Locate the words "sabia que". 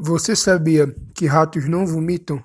0.36-1.26